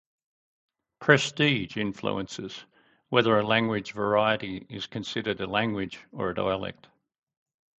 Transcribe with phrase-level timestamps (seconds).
[0.99, 2.65] Prestige influences
[3.09, 6.87] whether a language variety is considered a language or a dialect.